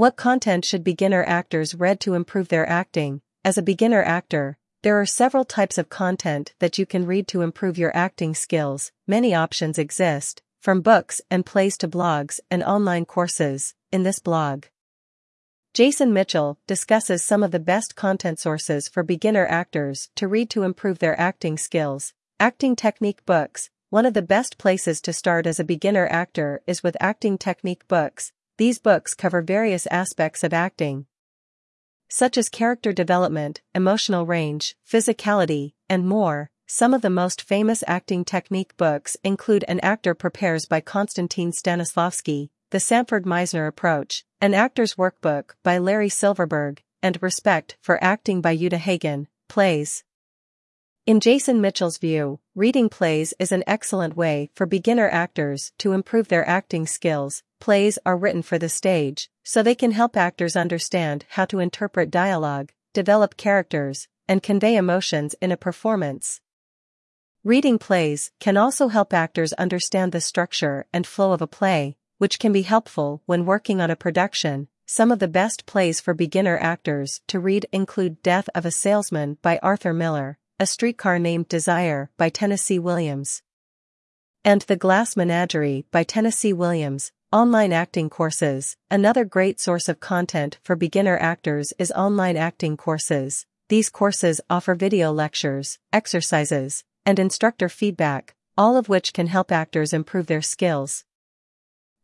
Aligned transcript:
What 0.00 0.16
content 0.16 0.64
should 0.64 0.82
beginner 0.82 1.22
actors 1.24 1.74
read 1.74 2.00
to 2.00 2.14
improve 2.14 2.48
their 2.48 2.66
acting? 2.66 3.20
As 3.44 3.58
a 3.58 3.62
beginner 3.62 4.02
actor, 4.02 4.56
there 4.80 4.98
are 4.98 5.04
several 5.04 5.44
types 5.44 5.76
of 5.76 5.90
content 5.90 6.54
that 6.58 6.78
you 6.78 6.86
can 6.86 7.04
read 7.04 7.28
to 7.28 7.42
improve 7.42 7.76
your 7.76 7.94
acting 7.94 8.34
skills. 8.34 8.92
Many 9.06 9.34
options 9.34 9.78
exist, 9.78 10.40
from 10.58 10.80
books 10.80 11.20
and 11.30 11.44
plays 11.44 11.76
to 11.76 11.86
blogs 11.86 12.40
and 12.50 12.64
online 12.64 13.04
courses, 13.04 13.74
in 13.92 14.02
this 14.02 14.20
blog. 14.20 14.64
Jason 15.74 16.14
Mitchell 16.14 16.58
discusses 16.66 17.22
some 17.22 17.42
of 17.42 17.50
the 17.50 17.60
best 17.60 17.94
content 17.94 18.38
sources 18.38 18.88
for 18.88 19.02
beginner 19.02 19.46
actors 19.46 20.08
to 20.14 20.26
read 20.26 20.48
to 20.48 20.62
improve 20.62 21.00
their 21.00 21.20
acting 21.20 21.58
skills. 21.58 22.14
Acting 22.38 22.74
Technique 22.74 23.26
Books 23.26 23.68
One 23.90 24.06
of 24.06 24.14
the 24.14 24.22
best 24.22 24.56
places 24.56 25.02
to 25.02 25.12
start 25.12 25.46
as 25.46 25.60
a 25.60 25.62
beginner 25.62 26.06
actor 26.06 26.62
is 26.66 26.82
with 26.82 26.96
Acting 27.00 27.36
Technique 27.36 27.86
Books. 27.86 28.32
These 28.60 28.78
books 28.78 29.14
cover 29.14 29.40
various 29.40 29.86
aspects 29.86 30.44
of 30.44 30.52
acting, 30.52 31.06
such 32.10 32.36
as 32.36 32.50
character 32.50 32.92
development, 32.92 33.62
emotional 33.74 34.26
range, 34.26 34.76
physicality, 34.86 35.72
and 35.88 36.06
more. 36.06 36.50
Some 36.66 36.92
of 36.92 37.00
the 37.00 37.08
most 37.08 37.40
famous 37.40 37.82
acting 37.86 38.22
technique 38.22 38.76
books 38.76 39.16
include 39.24 39.64
An 39.66 39.80
Actor 39.80 40.14
Prepares 40.16 40.66
by 40.66 40.82
Konstantin 40.82 41.52
Stanislavski, 41.52 42.50
The 42.68 42.80
Sanford 42.80 43.24
Meisner 43.24 43.66
Approach, 43.66 44.26
An 44.42 44.52
Actor's 44.52 44.96
Workbook 44.96 45.52
by 45.62 45.78
Larry 45.78 46.10
Silverberg, 46.10 46.82
and 47.02 47.16
Respect 47.22 47.78
for 47.80 47.98
Acting 48.04 48.42
by 48.42 48.50
Uta 48.50 48.76
Hagen, 48.76 49.28
Plays. 49.48 50.04
In 51.10 51.18
Jason 51.18 51.60
Mitchell's 51.60 51.98
view, 51.98 52.38
reading 52.54 52.88
plays 52.88 53.34
is 53.40 53.50
an 53.50 53.64
excellent 53.66 54.16
way 54.16 54.48
for 54.54 54.64
beginner 54.64 55.08
actors 55.08 55.72
to 55.78 55.90
improve 55.90 56.28
their 56.28 56.48
acting 56.48 56.86
skills. 56.86 57.42
Plays 57.58 57.98
are 58.06 58.16
written 58.16 58.42
for 58.42 58.58
the 58.58 58.68
stage, 58.68 59.28
so 59.42 59.60
they 59.60 59.74
can 59.74 59.90
help 59.90 60.16
actors 60.16 60.54
understand 60.54 61.24
how 61.30 61.46
to 61.46 61.58
interpret 61.58 62.12
dialogue, 62.12 62.70
develop 62.92 63.36
characters, 63.36 64.06
and 64.28 64.40
convey 64.40 64.76
emotions 64.76 65.34
in 65.42 65.50
a 65.50 65.56
performance. 65.56 66.40
Reading 67.42 67.76
plays 67.76 68.30
can 68.38 68.56
also 68.56 68.86
help 68.86 69.12
actors 69.12 69.52
understand 69.54 70.12
the 70.12 70.20
structure 70.20 70.86
and 70.92 71.04
flow 71.04 71.32
of 71.32 71.42
a 71.42 71.48
play, 71.48 71.96
which 72.18 72.38
can 72.38 72.52
be 72.52 72.62
helpful 72.62 73.20
when 73.26 73.44
working 73.46 73.80
on 73.80 73.90
a 73.90 73.96
production. 73.96 74.68
Some 74.86 75.10
of 75.10 75.18
the 75.18 75.26
best 75.26 75.66
plays 75.66 76.00
for 76.00 76.14
beginner 76.14 76.56
actors 76.56 77.20
to 77.26 77.40
read 77.40 77.66
include 77.72 78.22
Death 78.22 78.48
of 78.54 78.64
a 78.64 78.70
Salesman 78.70 79.38
by 79.42 79.58
Arthur 79.60 79.92
Miller, 79.92 80.38
a 80.60 80.66
Streetcar 80.66 81.18
Named 81.18 81.48
Desire 81.48 82.10
by 82.18 82.28
Tennessee 82.28 82.78
Williams. 82.78 83.42
And 84.44 84.60
The 84.60 84.76
Glass 84.76 85.16
Menagerie 85.16 85.86
by 85.90 86.04
Tennessee 86.04 86.52
Williams. 86.52 87.12
Online 87.32 87.72
acting 87.72 88.10
courses. 88.10 88.76
Another 88.90 89.24
great 89.24 89.58
source 89.58 89.88
of 89.88 90.00
content 90.00 90.58
for 90.62 90.76
beginner 90.76 91.16
actors 91.16 91.72
is 91.78 91.90
online 91.92 92.36
acting 92.36 92.76
courses. 92.76 93.46
These 93.70 93.88
courses 93.88 94.42
offer 94.50 94.74
video 94.74 95.12
lectures, 95.12 95.78
exercises, 95.94 96.84
and 97.06 97.18
instructor 97.18 97.70
feedback, 97.70 98.34
all 98.54 98.76
of 98.76 98.90
which 98.90 99.14
can 99.14 99.28
help 99.28 99.50
actors 99.50 99.94
improve 99.94 100.26
their 100.26 100.42
skills. 100.42 101.06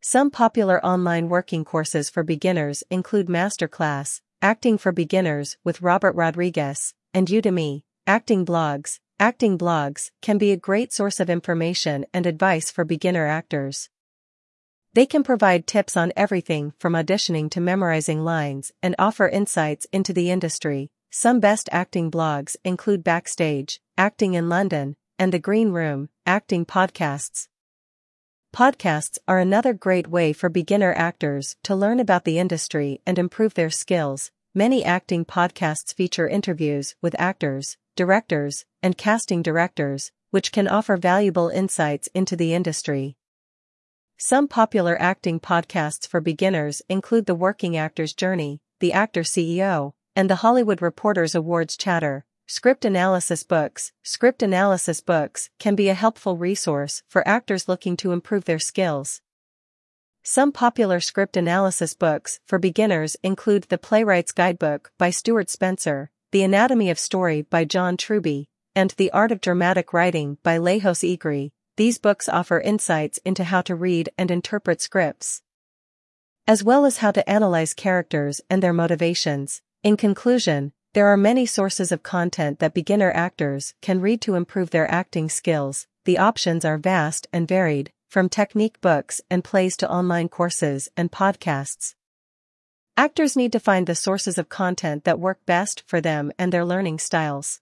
Some 0.00 0.30
popular 0.30 0.82
online 0.82 1.28
working 1.28 1.62
courses 1.62 2.08
for 2.08 2.22
beginners 2.22 2.82
include 2.90 3.26
Masterclass, 3.26 4.22
Acting 4.40 4.78
for 4.78 4.92
Beginners 4.92 5.58
with 5.62 5.82
Robert 5.82 6.14
Rodriguez, 6.14 6.94
and 7.12 7.28
Udemy, 7.28 7.82
Acting 8.08 8.46
blogs. 8.46 9.00
Acting 9.18 9.58
blogs 9.58 10.12
can 10.22 10.38
be 10.38 10.52
a 10.52 10.56
great 10.56 10.92
source 10.92 11.18
of 11.18 11.28
information 11.28 12.06
and 12.14 12.24
advice 12.24 12.70
for 12.70 12.84
beginner 12.84 13.26
actors. 13.26 13.90
They 14.94 15.06
can 15.06 15.24
provide 15.24 15.66
tips 15.66 15.96
on 15.96 16.12
everything 16.16 16.72
from 16.78 16.92
auditioning 16.92 17.50
to 17.50 17.60
memorizing 17.60 18.22
lines 18.22 18.70
and 18.80 18.94
offer 18.96 19.28
insights 19.28 19.88
into 19.92 20.12
the 20.12 20.30
industry. 20.30 20.88
Some 21.10 21.40
best 21.40 21.68
acting 21.72 22.08
blogs 22.08 22.54
include 22.62 23.02
Backstage, 23.02 23.80
Acting 23.98 24.34
in 24.34 24.48
London, 24.48 24.94
and 25.18 25.32
The 25.32 25.40
Green 25.40 25.72
Room, 25.72 26.08
Acting 26.24 26.64
Podcasts. 26.64 27.48
Podcasts 28.54 29.18
are 29.26 29.40
another 29.40 29.72
great 29.72 30.06
way 30.06 30.32
for 30.32 30.48
beginner 30.48 30.92
actors 30.92 31.56
to 31.64 31.74
learn 31.74 31.98
about 31.98 32.24
the 32.24 32.38
industry 32.38 33.00
and 33.04 33.18
improve 33.18 33.54
their 33.54 33.68
skills. 33.68 34.30
Many 34.54 34.84
acting 34.84 35.24
podcasts 35.24 35.92
feature 35.92 36.28
interviews 36.28 36.94
with 37.02 37.18
actors, 37.18 37.76
directors, 37.96 38.64
and 38.82 38.96
casting 38.96 39.42
directors, 39.42 40.12
which 40.30 40.52
can 40.52 40.68
offer 40.68 40.96
valuable 40.96 41.48
insights 41.48 42.08
into 42.14 42.36
the 42.36 42.54
industry. 42.54 43.16
Some 44.18 44.48
popular 44.48 44.96
acting 45.00 45.40
podcasts 45.40 46.06
for 46.06 46.20
beginners 46.20 46.80
include 46.88 47.26
The 47.26 47.34
Working 47.34 47.76
Actor's 47.76 48.14
Journey, 48.14 48.60
The 48.80 48.92
Actor 48.92 49.22
CEO, 49.22 49.92
and 50.14 50.30
The 50.30 50.36
Hollywood 50.36 50.80
Reporters 50.80 51.34
Awards 51.34 51.76
Chatter. 51.76 52.24
Script 52.46 52.84
analysis 52.84 53.42
books. 53.42 53.92
Script 54.04 54.40
analysis 54.40 55.00
books 55.00 55.50
can 55.58 55.74
be 55.74 55.88
a 55.88 55.94
helpful 55.94 56.36
resource 56.36 57.02
for 57.08 57.26
actors 57.26 57.66
looking 57.66 57.96
to 57.96 58.12
improve 58.12 58.44
their 58.44 58.60
skills. 58.60 59.20
Some 60.22 60.52
popular 60.52 61.00
script 61.00 61.36
analysis 61.36 61.94
books 61.94 62.40
for 62.46 62.58
beginners 62.58 63.16
include 63.22 63.64
The 63.64 63.78
Playwright's 63.78 64.32
Guidebook 64.32 64.92
by 64.96 65.10
Stuart 65.10 65.50
Spencer, 65.50 66.10
the 66.32 66.42
Anatomy 66.42 66.90
of 66.90 66.98
Story 66.98 67.42
by 67.42 67.64
John 67.64 67.96
Truby, 67.96 68.48
and 68.74 68.90
The 68.96 69.12
Art 69.12 69.30
of 69.30 69.40
Dramatic 69.40 69.92
Writing 69.92 70.38
by 70.42 70.58
Lajos 70.58 71.04
Egri. 71.04 71.52
These 71.76 71.98
books 71.98 72.28
offer 72.28 72.60
insights 72.60 73.20
into 73.24 73.44
how 73.44 73.62
to 73.62 73.76
read 73.76 74.08
and 74.18 74.30
interpret 74.30 74.80
scripts, 74.80 75.42
as 76.48 76.64
well 76.64 76.84
as 76.84 76.98
how 76.98 77.12
to 77.12 77.28
analyze 77.30 77.74
characters 77.74 78.40
and 78.50 78.60
their 78.60 78.72
motivations. 78.72 79.62
In 79.84 79.96
conclusion, 79.96 80.72
there 80.94 81.06
are 81.06 81.16
many 81.16 81.46
sources 81.46 81.92
of 81.92 82.02
content 82.02 82.58
that 82.58 82.74
beginner 82.74 83.12
actors 83.12 83.74
can 83.80 84.00
read 84.00 84.20
to 84.22 84.34
improve 84.34 84.70
their 84.70 84.90
acting 84.90 85.28
skills. 85.28 85.86
The 86.06 86.18
options 86.18 86.64
are 86.64 86.76
vast 86.76 87.28
and 87.32 87.46
varied, 87.46 87.92
from 88.08 88.28
technique 88.28 88.80
books 88.80 89.20
and 89.30 89.44
plays 89.44 89.76
to 89.76 89.90
online 89.90 90.28
courses 90.28 90.88
and 90.96 91.12
podcasts. 91.12 91.94
Actors 92.98 93.36
need 93.36 93.52
to 93.52 93.60
find 93.60 93.86
the 93.86 93.94
sources 93.94 94.38
of 94.38 94.48
content 94.48 95.04
that 95.04 95.20
work 95.20 95.44
best 95.44 95.82
for 95.86 96.00
them 96.00 96.32
and 96.38 96.50
their 96.50 96.64
learning 96.64 96.98
styles. 96.98 97.60